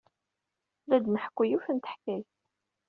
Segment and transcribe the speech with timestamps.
[0.87, 2.29] La d-nḥekku yiwet n teḥkayt.